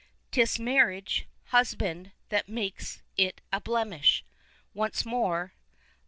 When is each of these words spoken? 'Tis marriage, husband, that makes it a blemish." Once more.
'Tis 0.31 0.57
marriage, 0.57 1.27
husband, 1.49 2.11
that 2.29 2.49
makes 2.49 3.03
it 3.17 3.39
a 3.53 3.61
blemish." 3.61 4.25
Once 4.73 5.05
more. 5.05 5.53